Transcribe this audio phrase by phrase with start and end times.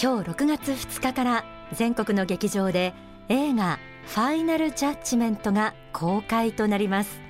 [0.00, 2.94] 今日6月2日から全国の劇場で
[3.28, 7.20] 映画ファイナルジャッジメントが公開となります。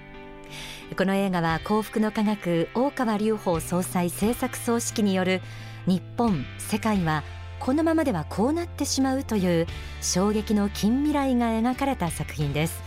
[0.96, 5.42] この映画は幸福の科学大川隆法総裁制作総指揮による
[5.86, 7.22] 日本世界は
[7.60, 9.66] このままではこうなってしまうという
[10.00, 12.82] 衝撃の近未来が描かれた作品です。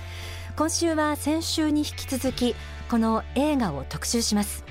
[0.55, 2.55] 今週は先週に引き続き
[2.89, 4.65] この映画を特集します。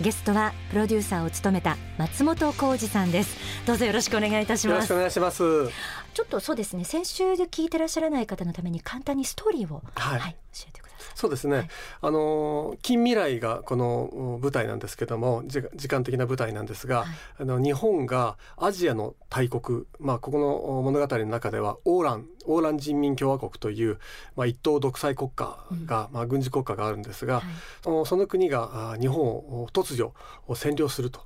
[0.00, 3.36] ゲストはプロデューサーを務めた松本浩二さんです。
[3.66, 4.74] どうぞよろしくお願いいたします。
[4.74, 5.42] よろしくお願いします。
[6.14, 6.84] ちょっとそうですね。
[6.84, 10.81] 先週で聞いてらっしゃらない方のために簡単にストーリーを、はい、はい、教えて
[11.22, 11.68] そうですね、はい、
[12.00, 17.08] あの近未来がこの舞台なんですけども時間的な舞台なんですが、はい、
[17.42, 24.00] あの日本がアジアの大国、まあ、ここの物語の中ではオーランオーラン人民共和国という、
[24.34, 27.44] まあ、一党独裁国家が、うん、まあ、軍事国家があるんですが、はい、
[27.84, 30.12] そのその国が日本を突如
[30.48, 31.20] 占領すると。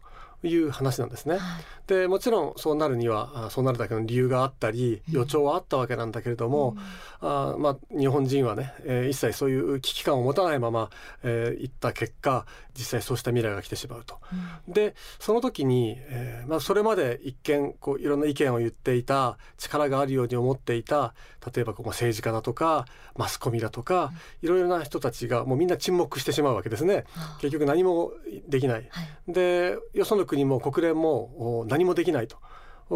[0.48, 1.36] いう話なんですね。
[1.36, 6.76] はい、でもちろんそうなるにはそうなるだけの理由があったり予兆はあったわけなんだけれども、
[7.22, 10.90] うん、あまあ、日本人はね、えー、一切そういう危機感を持たないまま、
[11.22, 14.18] えー、いった結果実際そうした未来が来てしまうと。
[14.66, 21.14] うん、でその時に、えーまあ、それまで一見こういろんな意見を言っていた力があるように思っていた
[21.54, 27.04] 例えばここ政治家だとかマスコミだとか、いろいろな人たちがもうみんな沈黙してしまうわけですね。
[27.40, 28.12] 結局何も
[28.48, 28.88] できない。
[28.90, 32.36] はい、でよその国も国連も何もできないと。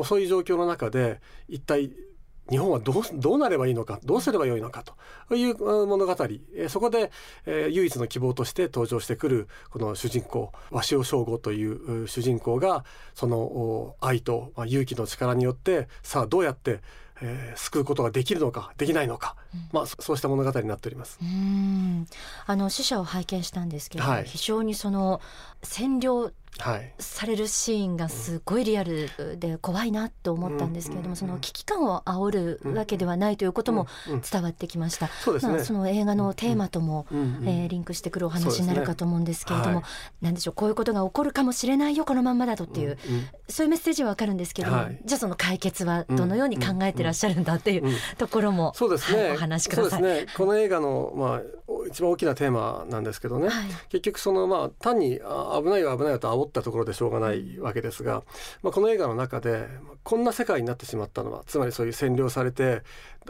[0.05, 1.91] そういう状況の中で一体
[2.50, 4.84] 日本はどうどうなればいいのかどうすればよいのか
[5.28, 6.16] という物語。
[6.68, 7.12] そこで、
[7.46, 16.80] えー、唯一の希望として登場してくるこの主人公鷲尾正吾という主人公がその愛と、まあ、勇気の力によってさあどうやって
[17.22, 21.18] えー、救うことができるのかできないのか、うん、まあそうした物語になっております。
[21.20, 22.06] うん。
[22.46, 25.20] あの死者を拝見したんですけど、はい、非常にその
[25.62, 26.33] 占領
[26.98, 33.86] されるシーンがすごいリアルで怖いなと思ったんですけれども、その危機感を煽るわけではないということも
[34.30, 35.08] 伝わってきました。
[35.08, 39.83] その映画のテーマとも、えー、リンクしてくるお話になるかと思うんですけれども、
[40.20, 42.98] なんでしょうこういうことが起こるかもしれないよこのまんまだとっていう、
[43.48, 47.85] そういうメッセージはわかるんですけども、じゃあその解決はどのように考えてらっしゃるんだっていう
[48.19, 50.03] ところも、そうですね、お話しください。
[50.03, 51.42] ね、この映画のまあ
[51.89, 53.48] 一番大きなテーマなんですけどね、
[53.89, 58.23] 結局そのまあ単に危ないよ危ないよと煽ったところでしょうがないわけですが、
[58.62, 59.67] まあ、この映画の中で
[60.02, 62.83] こんな世界になってしまったのはつまりそういう占領されて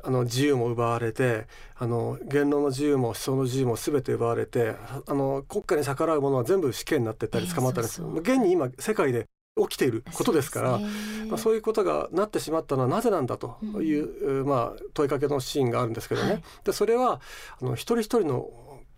[0.03, 4.75] あの自由も奪われてあの言論の自由も思想の自由も全て奪われて
[5.07, 9.27] あの国家に逆らうものは全部死刑になってったり捕まったりする、えー、現に今世界で
[9.61, 10.87] 起きていることですからそう、ね、
[11.29, 17.21] まあ、そういうことがなってしまったのはなぜなんだという、うん、まあ、問いかけのシーンがあるんですけどね、はい、でそれは
[17.61, 18.49] あの一人一人の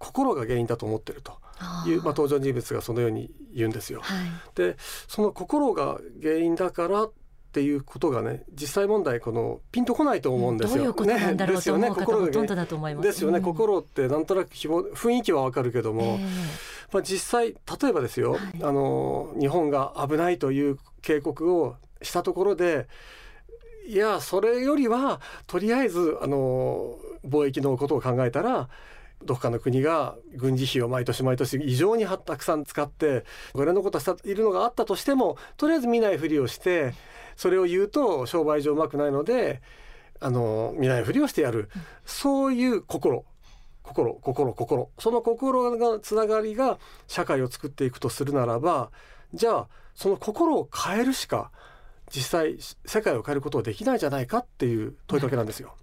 [0.02, 1.40] 心が原因だと思ってると
[1.86, 4.00] いうまあ、登場人物がそのように言うんですよ。
[4.02, 4.26] はい、
[4.56, 4.76] で
[5.06, 7.12] その心が原因だからっ
[7.52, 10.90] ていうことがね実際問題このピンとこないと思うんですよ。
[10.90, 12.20] ううね、ですよね心
[12.96, 16.19] がですよね、うん、心ってなんとなく雰囲気はわかるけども、えー、
[16.90, 22.88] まあ、実際例えばですよ、はい、あの日本が危ないという警告をしたところで
[23.86, 28.69] いやそれよりはとりあえずあの貿易のことを考えたら
[29.24, 36.94] どこかの国が軍事費を毎年毎年異常にたくさん使ってこれのことしているのがあったとしてもとりあえず見ないふりをして
[37.36, 39.62] それを言うと商売上うまくないので
[40.22, 41.68] あの見ないふりをしてやる、
[42.06, 43.24] そういう心。
[43.82, 44.90] 心心心。
[44.98, 46.78] その心がつながりが
[47.08, 48.92] 社会を作っていくとするならば
[49.34, 51.50] じゃあその心を変えるしか
[52.14, 55.74] 実際世界を変えることはできないじゃないかっていう問いかけなんですよ。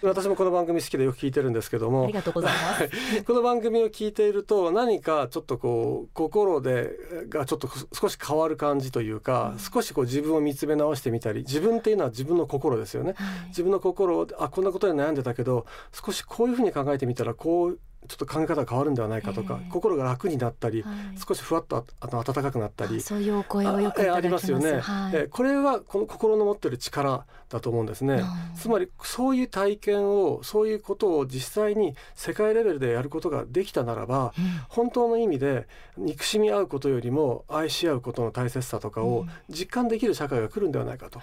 [0.00, 2.88] 私もこの番組好きでよく聞いてるんですけどもありがとうございます。
[3.26, 6.92] この番組を聞いていると何かちょっとこう心で
[7.28, 35.66] がちょっと少し変わる感じというか、うん、少しこう自分を見つめ直してみたり自分っていうのは自分の心ですよね、はい、自分の心をあこんなことに悩んでたけど少しこういうふうに考えてみたらこうちょっと考え方が変わるんではないかとか、えー、心が楽になったり、はい、少しふわっとあの暖かくなったりそういうお声をよくありますよね、はい、えこれはこの心の持ってる力だと思うんですね、うん、つまりそういう体験をそういうことを実際に世界レベルでやることができたならば、うん、本当の意味で
[35.96, 41.20] 憎しみ合うことよりも愛し合うことの大切さとかを実感できる社会が来るんではないかと、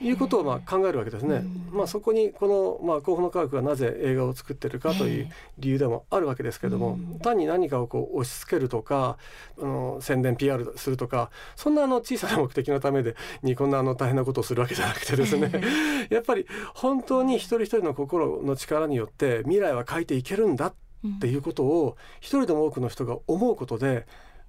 [0.00, 1.44] うん、いうことをまあ考えるわけですね。
[1.70, 5.28] まあ、そこにこの、まあ、幸福の科学がなぜ映画を作ってるかという
[5.58, 9.18] 理由でもあるわけですけども、単に何かをこう押し付けるとか
[9.60, 15.50] あの宣伝 PR するとかそんなあの小さな目的のためでにこんなあの大変なことをするわけじゃなくてですね
[16.10, 20.74] やっぱり本当に一人一人の心の力によって未来は変えていけるんだっ
[21.20, 24.06] ていうことを一人でも多くの人が思うことで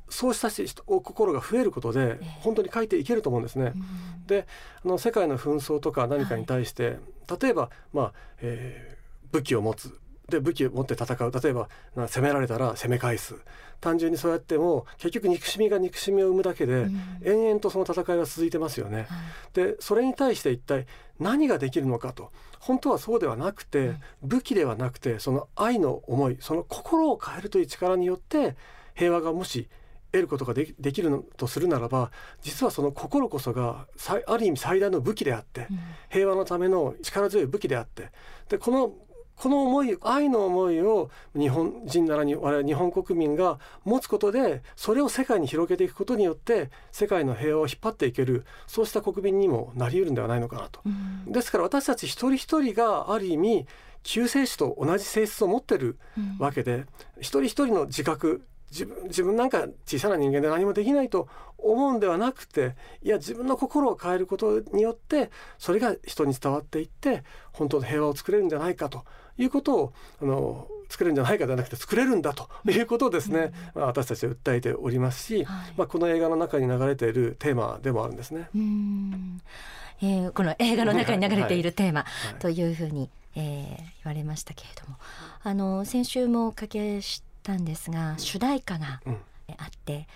[0.10, 3.74] そうした心が増えることで本当に書いていけると思うんですね。
[4.28, 4.48] で
[4.84, 9.98] あの世界の紛争とか何かに対して、はい、例えば、まあえー、武器を持つ
[10.30, 11.32] で武器を持って戦う。
[11.32, 11.70] 例えば
[12.08, 13.36] 攻められたら攻め返す。
[13.82, 18.98] 単純にそうやっても結局憎しみが憎しみを生むだけで、うん、延々とその戦いは続いてますよね。
[18.98, 19.08] はい、
[19.54, 20.88] でそれに対して一体
[21.20, 22.32] 何ができるのかと。
[22.60, 28.56] 本当はそうではなくて、うん、武器ではなくてその愛の思いその心を変えるという力によって
[28.96, 29.70] 平和がもし
[30.12, 32.12] 得ることができるのとするならば
[32.42, 33.86] 実はその心こそが
[34.26, 35.80] ある意味最大の武器であって、うん、
[36.10, 38.12] 平和のための力強い武器であって
[38.50, 38.94] でこの
[39.36, 50.82] この思い愛の思いを日本人ならに我々日本国民が持つことでそれを世界に広げていくことによって世界の平和を引っ張っていけるそうした国民にもなり得るんではないのかなと。
[50.86, 53.68] うん、ですから私たち一人一人がある意味
[54.04, 55.98] 救世主と同じ性質を持ってる
[56.40, 56.86] わけで、うん、
[57.20, 61.28] 一人一人の自覚自分自分なんか小さな人間で何もできないと
[61.58, 67.24] 思うんではなくていや自分の心を変えることによってそれが人に伝わっていって
[67.54, 69.06] 本当の平和を作れるんじゃないかと
[69.38, 78.50] いうことをあの作れるんじゃないかではなくて作れるんだということをですね、うん、まあ、私たちは訴えておりますし、はい、まあ、この映画の中に流れているテーマでもあるんですね。
[78.56, 79.42] うん。
[80.02, 82.06] えー、この映画の中に流れているテーマ
[82.40, 84.98] というふうに、えー、言われましたけれども
[85.44, 89.18] あの先週もおかけしたんですが主題歌が、うん
[89.58, 90.08] あって、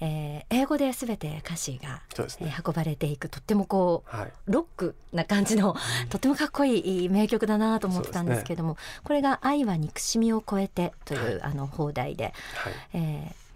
[0.00, 2.00] うん、えー、英語で全て歌詞が、ね。
[2.40, 5.76] えー、運ばれていくとってもこう、はい、ロックな感じの、
[6.08, 13.47] とってもかっこいい名曲だなと思ってたんですけども、ね、これが「愛は憎しみを超えて」という、はい、あの放題で、はい、えー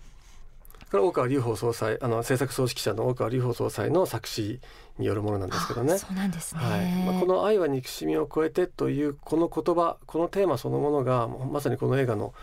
[0.92, 4.60] これ大川隆法総裁あの制作総指揮者の大川隆法総裁の作詞
[4.98, 5.96] によるものなんですけどね。
[5.96, 6.92] そうなんですね、はい。
[7.06, 12.34] まあ、この「愛は憎しみを超えて」というこの言葉このテーマそのものがまさにこの映画の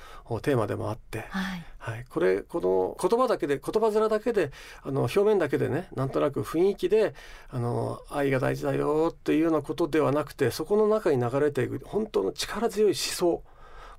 [0.41, 4.51] テーマでもあって、はい、はい、これこの言葉だけで言葉面だけで
[4.81, 7.13] あの表面だけでねなんとなく雰囲気で
[7.49, 13.43] あの愛が大事だよっていうようなことではなくてそこの中に流れていく本当の力強い思想。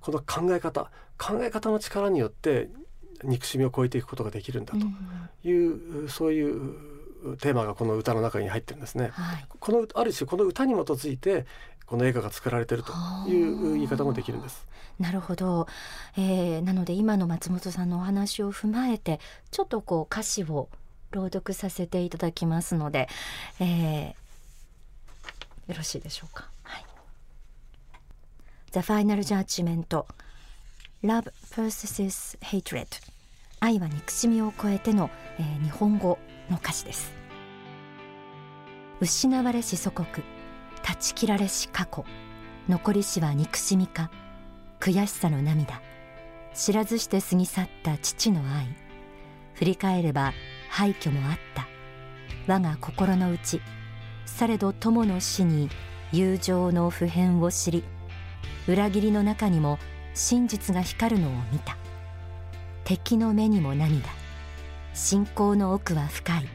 [0.00, 0.90] この考え方。
[1.20, 2.70] 考え方の力によって
[3.24, 4.78] 憎しみを超えていくことができるんだと
[5.48, 6.74] いう、うん、そういう
[7.38, 9.10] テーマがこの歌の中に入ってるんですね。
[9.12, 11.46] はい、このある種この歌に基づいて
[11.86, 12.92] この映画が作られてると
[13.28, 14.66] いう言い方もできるんです。
[14.98, 15.66] なるほど、
[16.16, 19.18] えー、なので今の松本さんのお話を踏まえて
[19.50, 20.68] ちょっとこう歌詞を
[21.10, 23.08] 朗読させていただきますので、
[23.58, 26.48] えー、よろしいでしょうか。
[26.62, 26.84] はい、
[28.72, 30.04] The Final Judgment
[31.02, 32.86] Love versus Hatred.
[33.58, 35.08] 愛は憎しみを超えての、
[35.38, 36.18] えー、日本語
[36.50, 37.14] の歌詞です。
[39.00, 40.06] 失われし祖国
[40.82, 42.04] 断ち切られし過去。
[42.68, 44.10] 残りしは憎しみか
[44.78, 45.80] 悔しさの涙。
[46.54, 48.66] 知らずして過ぎ去った父の愛。
[49.54, 50.34] 振り返れば
[50.68, 51.66] 廃墟もあった。
[52.46, 53.62] 我が心の内。
[54.26, 55.70] されど友の死に
[56.12, 57.84] 友情の普遍を知り
[58.68, 59.78] 裏切りの中にも
[60.14, 61.76] 真実が光るのを見た。
[62.84, 64.08] 敵の目にも涙。
[64.94, 66.48] 信仰の奥は深い。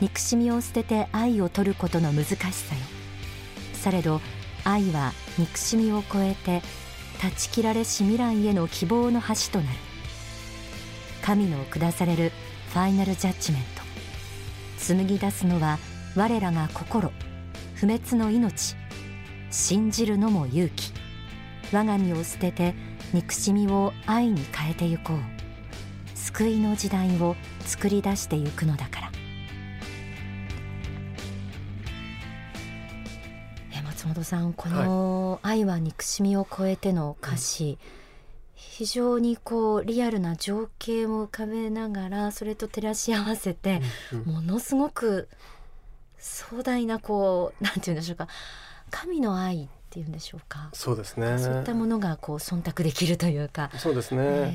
[0.00, 2.80] 憎しみを捨てて愛を取ることの難しさよ。
[3.74, 4.20] されど
[4.64, 6.62] 愛は憎しみを超えて
[7.20, 9.78] 断ち切られし未来への希望の橋となる。
[11.22, 12.32] 神の下される
[12.70, 13.82] ファイナルジャッジメント。
[14.78, 15.78] 紡ぎ出すのは
[16.16, 17.12] 我らが心。
[17.74, 18.76] 不滅の命。
[19.50, 21.01] 信じるのも勇気。
[21.72, 22.74] 我が身を捨てて
[23.12, 25.18] 憎しみを愛に変えてゆこう。
[26.14, 29.12] 救いの時代を作り出してゆくのだから。
[33.74, 37.78] え松本さんこの「愛は憎しみを超えて」の歌詞、はい。
[38.54, 43.82] 非常にこうリアルな情景を浮かべながらそれと照らし合わせて、
[44.24, 45.28] ものすごく
[46.18, 48.28] 壮大なこうなんて言うんでしょうか。
[48.90, 50.70] 神の愛っていうんでしょうか。
[50.72, 51.38] そうですね。
[51.38, 53.70] そういったものがこう忖度できるというか。
[53.76, 54.22] そうですね。
[54.24, 54.52] え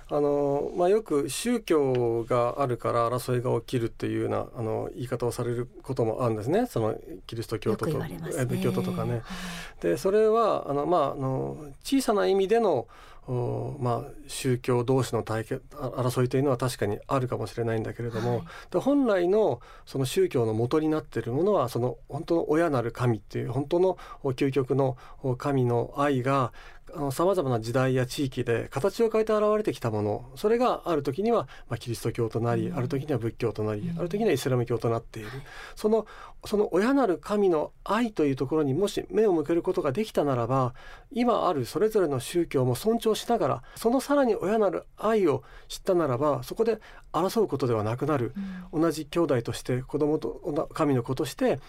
[0.13, 6.65] あのまあよく宗教があるから争いが起きるっていうようなあの言い方をされることもあるんですね。
[6.65, 9.21] そのキリスト教徒と、ね、仏教徒とかね。
[9.79, 12.87] でそれはあのまああの小さな意味での
[13.79, 24.97] まあ、宗教同士の対決争いというのは確かにあるかもしれないんだけれども、はい、本来のその宗教の元になっているものはその本当の親なる神っていう本当の究極の
[25.37, 26.51] 神の愛が
[27.11, 30.25] さまざまな時代や地域で形を変えて現れてきたもの。
[30.35, 35.29] それがある時には、まあ、キリスト教となり、うん、ある時には仏教となり、うん、ある時にはイスラム教となっている。
[35.75, 36.05] その
[36.45, 40.73] その親なる神の愛というところにもし目を向けることができたならば
[41.11, 46.79] 今あるそれぞれの宗教も尊重しながらそのさらに親なる愛を知ったならばそこで
[47.13, 48.33] 争うことではなくなる、
[48.73, 51.59] うん、同じ兄弟として子供と神の子として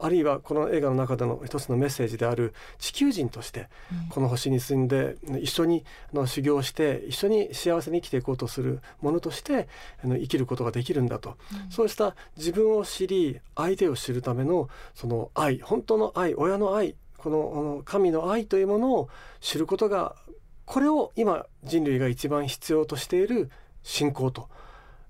[0.00, 3.68] あるいはこの映画の中での一つのメッセージである地球人として
[4.10, 9.68] この星に住んで一緒にの修行して一緒に幸せに生きていこうとするものとして
[10.02, 19.08] 生きることができるんだと、うん、そうした自分を知り相手を知るためのその愛本当の愛親の愛この神の愛というものを
[19.40, 20.16] 知ることが
[20.64, 23.50] これを今人類が一番必要としている
[23.82, 24.48] 信仰と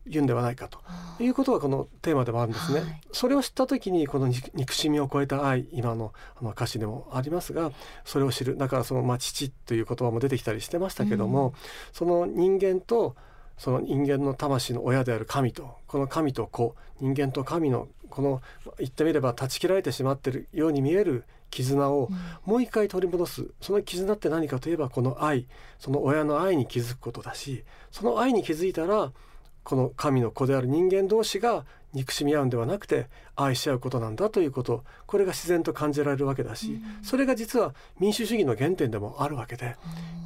[0.07, 0.81] 言うんではないかと
[1.21, 2.81] いうことがこのテーマでもあるんですね。
[2.81, 7.71] はい、それを知った時にこの憎しみを超えた愛今のあの歌詞でもありますが
[8.05, 11.55] それを知るだからそのまあ父という言葉も出てきたりしてましたけども、うん、
[11.93, 13.15] その人間と
[13.59, 18.43] その人間の魂の親である神とこの神と子人間と神のこの
[18.79, 22.09] 言ってみれば断ち切られてしまっているように見える絆を
[22.45, 25.47] もう一回取り戻す、その絆って何かといえばこの愛。
[25.79, 29.11] その親の愛に気づくことだしその愛に気づいたら
[29.65, 34.85] この神の子である人間同士が憎しみ合うんではなくて愛し合うことなんだということ。
[35.07, 39.77] これが自然と感じられるわけだし、それが実は民主主義の原点でもあるわけで、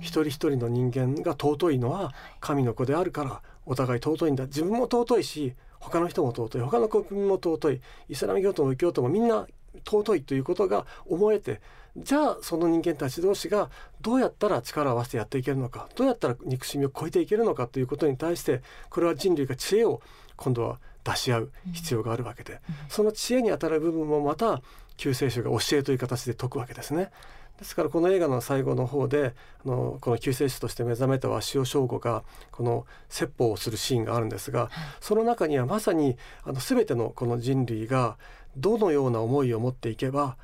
[0.01, 4.47] 一人一人の人間が尊いのは神の子であるからお互い尊いんだ。
[4.47, 6.63] 自分も尊いし他の人も尊い。
[6.63, 7.81] 他の国民も尊い。
[8.09, 9.47] イスラム教徒も仏教徒もみんな
[9.85, 11.61] 尊いということが思えて
[11.97, 13.71] じゃあその人間たち同士が
[14.01, 20.03] どうやったら力を合わせてやっていけるのかどうやったら憎しみを超えていけるのかということに対してこれは人類が知恵を
[20.37, 22.59] 今度は出し合う必要があるわけで、うん、
[22.89, 24.61] その知恵にあたる部分もまた
[24.97, 27.11] 救世主が教えという形で説くわけですね。
[27.59, 29.35] ですからこの映画の最後の方で
[29.65, 34.71] あのこの救世主として目覚めた鷲尾翔吾がこの説法をするシーンがあるんですが、
[35.01, 38.19] その中にはまさにあの全てのこの人類が
[38.57, 40.37] どのような思いを持っていけば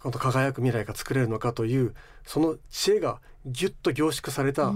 [0.00, 1.94] この輝く未来が作れるのかという
[2.26, 4.72] その知恵がぎゅっと凝縮された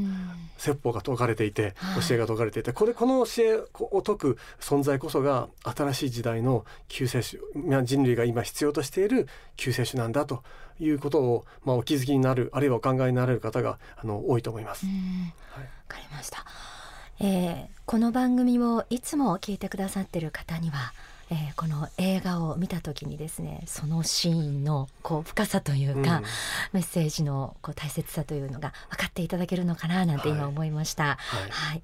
[0.58, 1.74] 説法が説かれていて、
[2.08, 7.40] 教えが説かれていてこれこの教えを説く存在こそが新しい時代の救世主
[7.84, 10.42] 人類が今必要としている救世主なんだと
[10.80, 14.86] いうことを、まあ、お気づきになるあるいはお考えになれる方があの多いと思います。
[14.86, 14.92] わ、
[15.52, 16.44] はい、かりました、
[17.20, 20.92] えー、この番組をいつも聞いてくださっている方には
[21.30, 26.24] えー、この映画を見た時にですねそのシーンのこう深さというか、うん、
[26.72, 31.16] メッセージのこう大切さというのが分かっていただけるのかななんて今思いました。
[31.18, 31.50] はい、はい。
[31.50, 31.82] はい。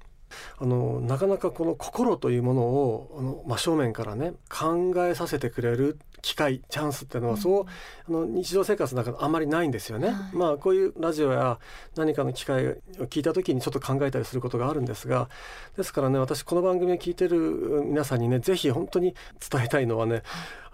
[0.59, 7.65] あのなかなかこの心というものをあの真正面からね考えさせてくれる機会チャンスっていうのはそう、
[8.09, 10.07] あの日常生活の中であんまりないんですよね。
[10.07, 11.59] はい、まあこういうラジオや
[11.95, 15.29] 何かの機会を聞いた時にちょっと考えたりすることがあるんですが
[15.77, 19.13] ですからね私この番組を聞いてる皆さんにねぜひ本当に
[19.51, 20.23] 伝えたいのはね、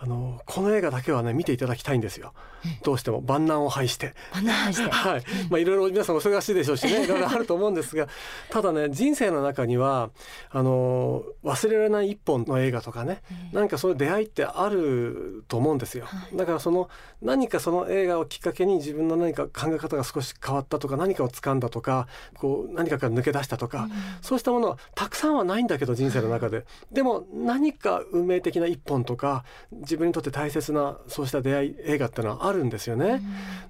[0.03, 2.34] あのこの映画だけはね見ていただきたいんですよ、
[2.65, 4.15] うん、どうしても万難を排して。
[4.34, 4.89] 万難排して。
[4.89, 8.08] はい、まあいろいろ皆さんお忙しいでしょうしねいろいろあると思うんですが
[8.50, 10.10] ただね人生の中には
[10.50, 13.22] あの忘れられない一本の映画とかね、
[13.53, 16.89] うん、なんかそういう出会いってあると思うんですよ、はい、だからその
[17.21, 33.21] 何かその映画をきっかけに自分の何か考え方が少し変わったとか何かを掴んだとかこう何かから抜け出したとか、うん、そうしたものはたくさんはないんだけど人生の中で、でも何か運命的な一本とか自分にとって大切なそうした出会い映画ってのはあるんですよね、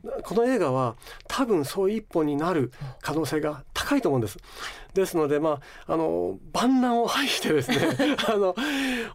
[0.04, 0.96] うん、この映画は
[1.28, 4.38] 多分そういう一本になる可能性が高いと思うんです。
[4.94, 7.78] ですのでまああの万難を排してですね
[8.28, 8.56] あの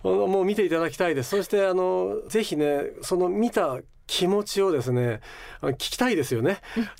[0.03, 1.31] もう見ていただきたいです。
[1.31, 5.21] そしてあのぜひねその見た気持ちをですね
[5.63, 6.59] 聞きたいですよね。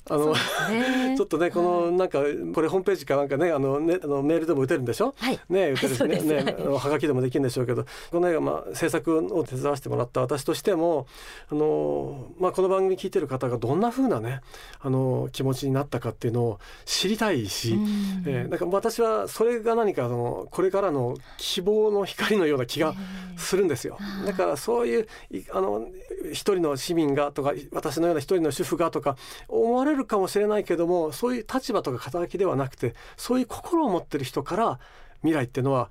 [0.09, 2.19] あの、ね、 ちょっとねこのなんか
[2.53, 5.13] これホームページかなんかねあのねあのメールでも打てるんでしょ？
[5.17, 6.21] はい、ね打てるしね。
[6.43, 7.85] ねはがきでもできるんでしょうけど。
[8.11, 11.07] この映画まあ制作を手伝わせてもらった私としても
[11.51, 14.41] あのまあこの番組聞いてる方がどんな風なね
[14.81, 22.95] あの気持ちになったかっていうのを知りたいし、うん、えー、なんか私はそれが何かあのこれからの希望の光のような気が
[23.37, 23.97] するんですよ。
[24.25, 25.07] だからそういう
[25.51, 25.87] あの
[26.31, 34.79] 一人の市民がとか私のような一人の主婦がとか思われるかもしれないけどもそういう立場とか肩書きではなくてそういう心を持ってる人から
[35.21, 35.89] 未来っていうのは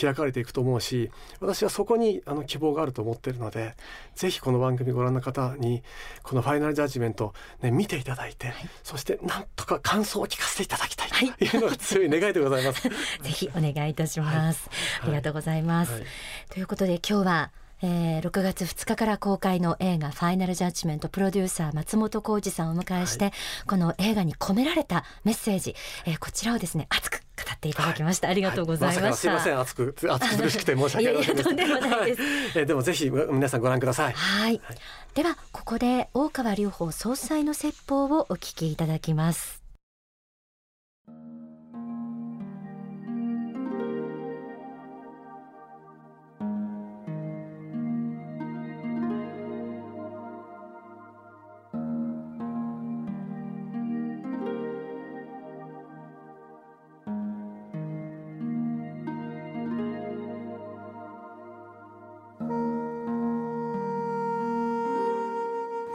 [0.00, 3.74] 開かれていくと思うし私はそこにあの希望があると思っているので
[4.14, 5.82] ぜひこの番組ご覧の方に
[6.22, 12.88] このファイナルジャッジメント、ね、見ていただいて、はい、そしてなんとか感想を聞かせていただきたいというのが強い願いでございます。
[12.88, 12.94] ぜ
[13.24, 16.02] ひお願いいたします、はい、ありがとうございます、はい、
[16.50, 17.50] ということで今日は
[17.82, 23.34] えー、6月2日から公開の映画「ファイナルジャッジメント」プロデューサー松本浩二さんをお迎えして、はい、
[23.66, 25.74] この映画に込められたメッセージ、
[26.06, 31.48] えー、こちらをですね熱く語っていただきました、はい、ありがとうございました、ま、すみません熱く熱くしくて申し訳ありませんでし
[31.80, 32.16] たはい、
[32.54, 34.12] えでもぜひ皆さんご覧ください。
[34.12, 34.60] はい、
[35.14, 39.61] ではここで大川隆法総裁の説法をお聞きいただきます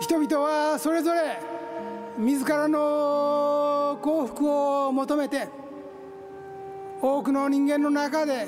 [0.07, 1.37] 人々はそれぞれ
[2.17, 5.49] 自らの幸福を求めて
[7.01, 8.47] 多くの人間の中で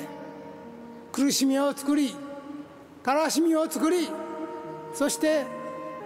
[1.12, 2.16] 苦しみを作り
[3.06, 4.08] 悲しみを作り
[4.94, 5.46] そして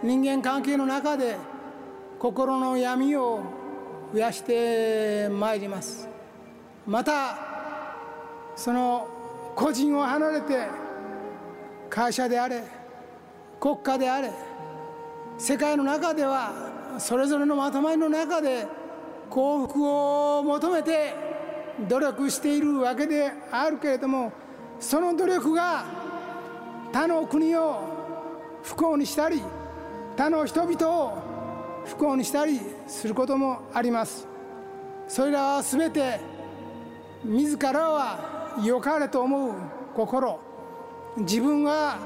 [0.02, 1.38] 人間関係の中で
[2.18, 3.44] 心の闇を
[4.12, 6.10] 増やしてまいります。
[6.88, 7.38] また
[8.56, 9.08] その
[9.56, 10.68] 個人を離れて
[11.92, 12.64] 会社であれ
[13.60, 14.32] 国家であれ
[15.38, 18.68] 世界の中ではそれぞれのまとまりの中で
[19.30, 21.14] 幸福を求めて
[21.90, 24.32] 努力しているわけであるけれども
[24.80, 25.86] その努力が
[26.92, 27.82] 他の国を
[28.62, 29.42] 不幸にしたり
[30.16, 31.18] 他の人々を
[31.86, 34.28] 不幸にしたりすることもあります。
[35.08, 36.20] それらは全て
[37.24, 39.54] 自らは良かれと思う
[39.96, 40.40] 心。
[41.18, 41.98] 自分が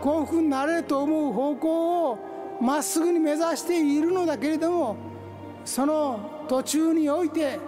[0.00, 4.96] 幸福になれると思う方向をまっすぐに目指しているのだけれども
[5.64, 7.58] その途中において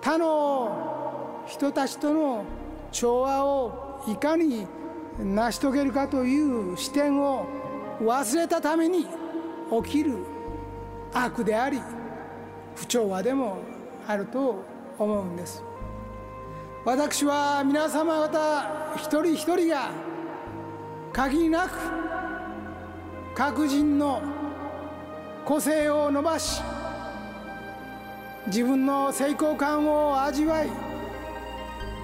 [0.00, 2.44] 他の人たちとの
[2.92, 4.66] 調和をいかに
[5.18, 7.46] 成し遂げるかという視点を
[8.00, 9.06] 忘れたために
[9.84, 10.18] 起きる
[11.12, 11.80] 悪であり
[12.76, 13.58] 不調和でも
[14.06, 14.62] あると
[14.98, 15.64] 思うんです。
[16.84, 19.90] 私は皆様方一人一人が
[21.12, 22.07] 限りなく
[23.38, 24.20] 各人の
[25.44, 26.60] 個性を伸ばし
[28.48, 30.68] 自分の成功感を味わい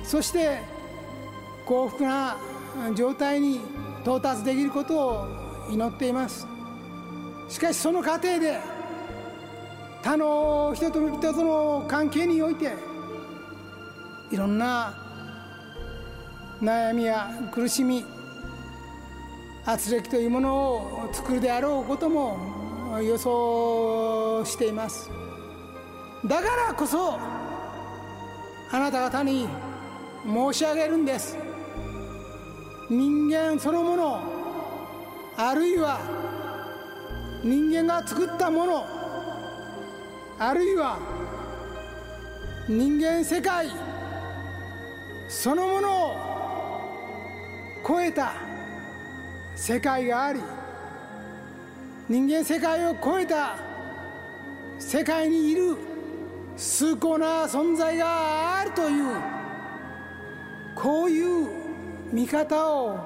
[0.04, 0.60] そして
[1.66, 2.36] 幸福な
[2.94, 3.60] 状態に
[4.02, 5.26] 到達できることを
[5.72, 6.46] 祈っています。
[7.48, 8.60] しかしその過程で
[10.02, 12.74] 他の人と人との関係において
[14.30, 14.94] いろんな
[16.62, 18.04] 悩みや苦しみ
[19.66, 22.36] 圧力というものを作るであろうことも
[23.00, 25.10] 予想しています。
[26.24, 27.20] だからこそあ
[28.72, 29.48] なた方に
[30.26, 31.36] 申し上げるんです。
[32.90, 34.20] 人間そのもの
[35.36, 36.00] あるいは
[37.44, 38.84] 人間が作ったもの
[40.38, 40.98] あるいは
[42.68, 43.68] 人間世界
[45.28, 46.16] そのものを
[47.86, 48.34] 超えた
[49.54, 50.40] 世界があり
[52.08, 53.56] 人間世界を超えた
[54.78, 55.76] 世界にいる
[56.56, 59.16] 崇高な存在があるという
[60.74, 61.48] こういう
[62.12, 62.98] 見方を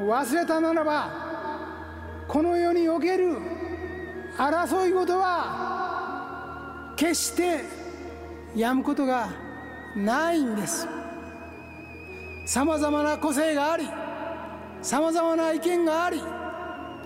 [0.00, 3.38] 忘れたならばこの世における
[4.36, 7.64] 争い事は決して
[8.54, 9.30] やむことが
[9.96, 10.86] ないんです。
[12.46, 13.88] さまざまな個性があり
[14.80, 16.22] さまざまな意見があり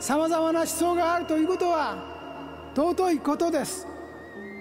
[0.01, 3.87] さまざまな思想があるということは尊いことです。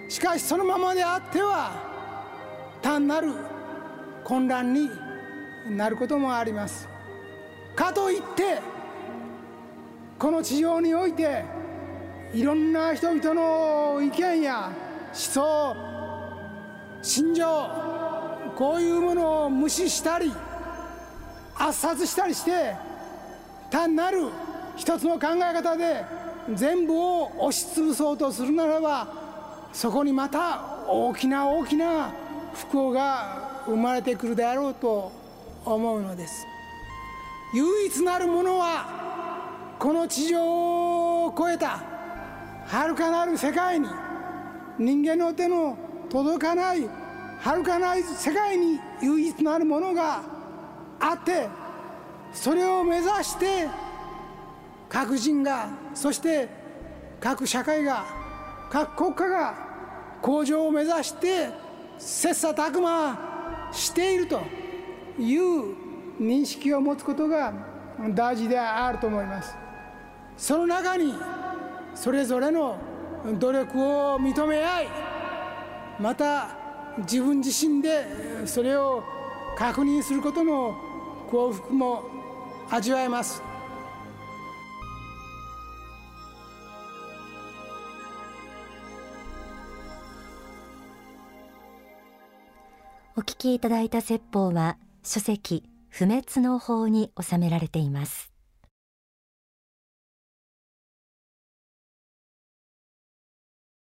[0.09, 1.71] しかしそのままであっては
[2.81, 3.31] 単なる
[4.25, 4.89] 混乱に
[5.69, 6.89] なることもあります。
[7.73, 8.59] かといって
[10.17, 11.45] この地上において
[12.33, 15.75] いろんな人々の意見や思想
[17.01, 17.45] 心情
[18.57, 20.33] こういうものを無視したり
[21.55, 22.75] 圧殺したりして
[23.71, 24.27] 単なる
[24.79, 26.05] 一つの考え方で
[26.53, 29.07] 全部を押しつぶそうとするならば
[29.73, 32.13] そこにまた大きな大きな
[32.53, 35.11] 不幸が生まれてくるであろうと
[35.65, 36.47] 思うのです。
[37.53, 41.83] 唯一なるものはこの地上を超えた
[42.67, 43.87] 遥かなる世界に
[44.77, 45.77] 人間の手の
[46.09, 46.89] 届かない
[47.41, 50.21] 遥かなる世界に唯一なるものが
[50.99, 51.49] あって
[52.31, 53.67] それを目指して
[54.89, 56.49] 各人がそして
[57.19, 58.05] 各社会が
[58.69, 59.53] 各国家が
[60.21, 61.49] 向上を目指して
[61.97, 64.41] 切磋琢磨していると
[65.17, 65.75] いう
[66.19, 67.53] 認識を持つことが
[68.09, 69.55] 大事であると思います。
[70.37, 71.13] その中に
[71.93, 72.77] それぞれの
[73.39, 74.87] 努力を認め合い
[75.99, 76.49] また
[76.99, 79.03] 自分自身でそれを
[79.57, 80.75] 確認することの
[81.29, 82.03] 幸福も
[82.69, 83.48] 味わえます。
[93.29, 98.28] 聞きいただいた説法は書籍不滅の法に収められています。